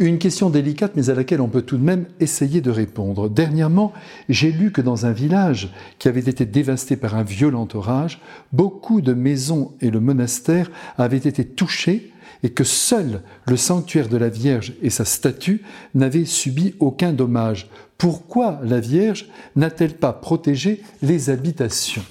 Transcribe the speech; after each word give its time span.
Une 0.00 0.18
question 0.18 0.50
délicate 0.50 0.96
mais 0.96 1.08
à 1.08 1.14
laquelle 1.14 1.40
on 1.40 1.48
peut 1.48 1.62
tout 1.62 1.76
de 1.76 1.84
même 1.84 2.06
essayer 2.18 2.60
de 2.60 2.70
répondre. 2.72 3.28
Dernièrement, 3.28 3.92
j'ai 4.28 4.50
lu 4.50 4.72
que 4.72 4.80
dans 4.80 5.06
un 5.06 5.12
village 5.12 5.72
qui 6.00 6.08
avait 6.08 6.18
été 6.18 6.46
dévasté 6.46 6.96
par 6.96 7.14
un 7.14 7.22
violent 7.22 7.68
orage, 7.74 8.20
beaucoup 8.52 9.00
de 9.00 9.14
maisons 9.14 9.72
et 9.80 9.90
le 9.90 10.00
monastère 10.00 10.68
avaient 10.98 11.16
été 11.18 11.44
touchés 11.44 12.10
et 12.42 12.50
que 12.50 12.64
seul 12.64 13.22
le 13.46 13.56
sanctuaire 13.56 14.08
de 14.08 14.16
la 14.16 14.30
Vierge 14.30 14.74
et 14.82 14.90
sa 14.90 15.04
statue 15.04 15.62
n'avaient 15.94 16.24
subi 16.24 16.74
aucun 16.80 17.12
dommage. 17.12 17.70
Pourquoi 17.96 18.60
la 18.64 18.80
Vierge 18.80 19.28
n'a-t-elle 19.54 19.94
pas 19.94 20.12
protégé 20.12 20.82
les 21.02 21.30
habitations? 21.30 22.02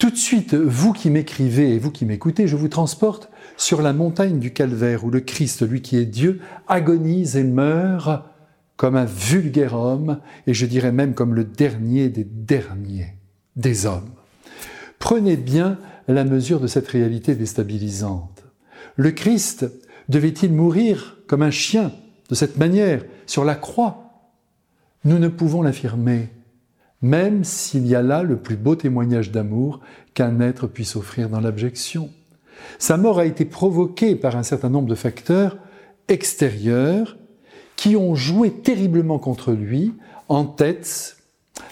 Tout 0.00 0.08
de 0.08 0.16
suite, 0.16 0.54
vous 0.54 0.94
qui 0.94 1.10
m'écrivez 1.10 1.74
et 1.74 1.78
vous 1.78 1.90
qui 1.90 2.06
m'écoutez, 2.06 2.48
je 2.48 2.56
vous 2.56 2.68
transporte 2.68 3.28
sur 3.58 3.82
la 3.82 3.92
montagne 3.92 4.38
du 4.38 4.50
calvaire 4.50 5.04
où 5.04 5.10
le 5.10 5.20
Christ, 5.20 5.68
lui 5.68 5.82
qui 5.82 5.98
est 5.98 6.06
Dieu, 6.06 6.40
agonise 6.68 7.36
et 7.36 7.44
meurt 7.44 8.24
comme 8.78 8.96
un 8.96 9.04
vulgaire 9.04 9.74
homme, 9.74 10.20
et 10.46 10.54
je 10.54 10.64
dirais 10.64 10.90
même 10.90 11.12
comme 11.12 11.34
le 11.34 11.44
dernier 11.44 12.08
des 12.08 12.24
derniers 12.24 13.18
des 13.56 13.84
hommes. 13.84 14.08
Prenez 14.98 15.36
bien 15.36 15.78
la 16.08 16.24
mesure 16.24 16.60
de 16.60 16.66
cette 16.66 16.88
réalité 16.88 17.34
déstabilisante. 17.34 18.42
Le 18.96 19.10
Christ 19.10 19.70
devait-il 20.08 20.54
mourir 20.54 21.18
comme 21.26 21.42
un 21.42 21.50
chien 21.50 21.92
de 22.30 22.34
cette 22.34 22.56
manière 22.56 23.04
sur 23.26 23.44
la 23.44 23.54
croix? 23.54 24.30
Nous 25.04 25.18
ne 25.18 25.28
pouvons 25.28 25.60
l'affirmer, 25.60 26.30
même 27.02 27.44
s'il 27.44 27.86
y 27.86 27.94
a 27.94 28.02
là 28.02 28.22
le 28.22 28.36
plus 28.36 28.56
beau 28.56 28.74
témoignage 28.74 29.30
d'amour 29.30 29.80
qu'un 30.14 30.40
être 30.40 30.66
puisse 30.66 30.96
offrir 30.96 31.28
dans 31.28 31.40
l'abjection. 31.40 32.10
Sa 32.78 32.96
mort 32.96 33.18
a 33.18 33.24
été 33.24 33.44
provoquée 33.44 34.16
par 34.16 34.36
un 34.36 34.42
certain 34.42 34.68
nombre 34.68 34.88
de 34.88 34.94
facteurs 34.94 35.58
extérieurs 36.08 37.16
qui 37.76 37.96
ont 37.96 38.14
joué 38.14 38.50
terriblement 38.50 39.18
contre 39.18 39.52
lui, 39.52 39.94
en 40.28 40.44
tête 40.44 41.16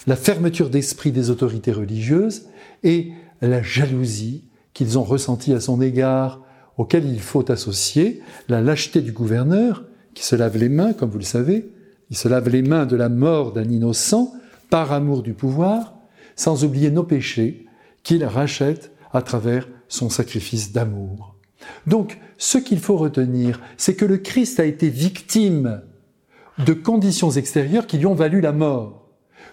la 0.06 0.16
fermeture 0.16 0.70
d'esprit 0.70 1.12
des 1.12 1.31
autorités 1.31 1.72
religieuses 1.72 2.47
et 2.83 3.12
la 3.42 3.62
jalousie 3.62 4.44
qu'ils 4.72 4.98
ont 4.98 5.03
ressentie 5.03 5.53
à 5.53 5.60
son 5.60 5.81
égard, 5.81 6.41
auquel 6.77 7.05
il 7.05 7.20
faut 7.20 7.50
associer 7.50 8.22
la 8.48 8.60
lâcheté 8.60 9.00
du 9.00 9.12
gouverneur, 9.12 9.84
qui 10.14 10.25
se 10.25 10.36
lave 10.36 10.56
les 10.56 10.69
mains, 10.69 10.92
comme 10.92 11.10
vous 11.10 11.19
le 11.19 11.25
savez, 11.25 11.70
il 12.10 12.16
se 12.16 12.28
lave 12.28 12.48
les 12.48 12.62
mains 12.62 12.86
de 12.86 12.97
la 12.97 13.08
mort 13.08 13.53
d'un 13.53 13.69
innocent 13.69 14.33
par 14.70 14.92
amour 14.92 15.22
du 15.22 15.34
pouvoir, 15.34 15.94
sans 16.36 16.64
oublier 16.64 16.91
nos 16.91 17.05
péchés 17.05 17.66
qu'il 18.02 18.24
rachète 18.24 18.92
à 19.12 19.22
travers 19.22 19.69
son 19.88 20.10
sacrifice 20.10 20.72
d'amour. 20.72 21.34
Donc, 21.86 22.19
ce 22.36 22.58
qu'il 22.58 22.78
faut 22.78 22.97
retenir, 22.97 23.60
c'est 23.77 23.97
que 23.97 24.05
le 24.05 24.19
Christ 24.19 24.60
a 24.60 24.64
été 24.64 24.88
victime 24.88 25.83
de 26.58 26.72
conditions 26.72 27.30
extérieures 27.30 27.86
qui 27.86 27.98
lui 27.98 28.06
ont 28.06 28.14
valu 28.14 28.41
la 28.41 28.52
mort, 28.52 29.08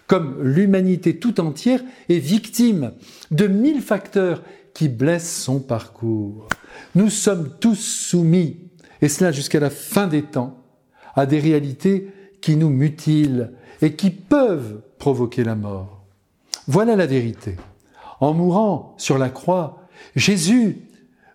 comme 0.08 0.42
l'humanité 0.42 1.18
tout 1.18 1.40
entière 1.40 1.82
est 2.10 2.20
victime 2.20 2.94
de 3.32 3.48
mille 3.48 3.82
facteurs 3.82 4.44
qui 4.74 4.90
blessent 4.90 5.42
son 5.44 5.60
parcours. 5.60 6.48
Nous 6.94 7.10
sommes 7.10 7.50
tous 7.60 7.80
soumis, 7.80 8.58
et 9.02 9.10
cela 9.10 9.32
jusqu'à 9.32 9.60
la 9.60 9.70
fin 9.70 10.08
des 10.08 10.24
temps, 10.24 10.64
à 11.16 11.26
des 11.26 11.40
réalités 11.40 12.12
qui 12.46 12.58
nous 12.58 12.70
mutilent 12.70 13.50
et 13.82 13.94
qui 13.94 14.12
peuvent 14.12 14.84
provoquer 15.00 15.44
la 15.44 15.56
mort. 15.56 16.06
Voilà 16.68 16.96
la 16.96 17.08
vérité. 17.08 17.56
En 18.20 18.36
mourant 18.36 18.94
sur 19.00 19.18
la 19.18 19.30
croix, 19.30 19.88
Jésus 20.16 20.78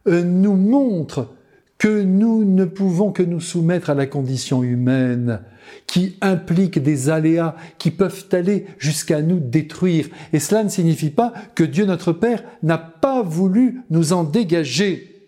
euh, 0.07 0.23
nous 0.23 0.55
montre 0.55 1.35
que 1.79 2.01
nous 2.03 2.45
ne 2.45 2.65
pouvons 2.65 3.11
que 3.11 3.25
nous 3.25 3.41
soumettre 3.41 3.91
à 3.91 3.95
la 3.95 4.07
condition 4.07 4.63
humaine 4.63 5.43
qui 5.89 6.17
implique 6.21 6.81
des 6.81 7.09
aléas 7.09 7.57
qui 7.79 7.91
peuvent 7.91 8.27
aller 8.31 8.67
jusqu'à 8.79 9.21
nous 9.21 9.41
détruire. 9.41 10.07
Et 10.33 10.39
cela 10.39 10.63
ne 10.63 10.69
signifie 10.69 11.11
pas 11.11 11.35
que 11.57 11.65
Dieu 11.65 11.87
notre 11.87 12.13
Père 12.13 12.45
n'a 12.63 12.79
pas 12.79 13.23
voulu 13.23 13.81
nous 13.91 14.13
en 14.13 14.23
dégager. 14.23 15.27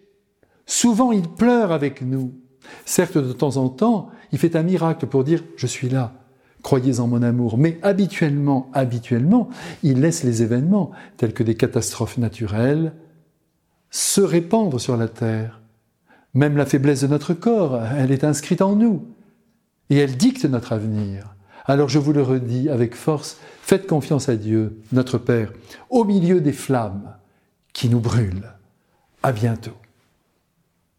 Souvent 0.65 1.11
il 1.11 1.29
pleure 1.29 1.73
avec 1.73 2.03
nous. 2.03 2.35
Certes, 2.85 3.19
de 3.19 3.33
temps 3.33 3.57
en 3.57 3.69
temps, 3.69 4.11
il 4.33 4.39
fait 4.39 4.57
un 4.57 4.63
miracle 4.63 5.07
pour 5.07 5.25
dire⁇ 5.25 5.41
Je 5.57 5.67
suis 5.67 5.89
là, 5.89 6.13
croyez 6.63 7.01
en 7.01 7.07
mon 7.07 7.23
amour⁇ 7.23 7.57
mais 7.61 7.79
habituellement, 7.83 8.71
habituellement, 8.73 9.49
il 9.83 10.01
laisse 10.01 10.25
les 10.25 10.43
événements 10.43 10.91
tels 11.17 11.35
que 11.35 11.43
des 11.43 11.55
catastrophes 11.55 12.19
naturelles, 12.19 12.93
se 13.91 14.21
répandre 14.21 14.81
sur 14.81 14.97
la 14.97 15.09
terre. 15.09 15.61
Même 16.35 16.57
la 16.57 16.67
faiblesse 16.67 17.03
de 17.03 17.07
notre 17.09 17.35
corps, 17.35 17.79
elle 17.99 18.11
est 18.11 18.25
inscrite 18.25 18.63
en 18.63 18.75
nous 18.75 19.07
et 19.91 19.99
elle 19.99 20.17
dicte 20.17 20.47
notre 20.47 20.73
avenir. 20.73 21.35
Alors 21.67 21.89
je 21.89 21.99
vous 21.99 22.13
le 22.13 22.23
redis 22.23 22.71
avec 22.71 22.95
force, 22.95 23.37
faites 23.61 23.87
confiance 23.87 24.29
à 24.29 24.37
Dieu, 24.37 24.81
notre 24.93 25.19
Père, 25.19 25.53
au 25.91 26.05
milieu 26.05 26.41
des 26.41 26.53
flammes 26.53 27.15
qui 27.73 27.89
nous 27.89 28.01
brûlent. 28.01 28.55
À 29.23 29.33
bientôt. 29.33 29.77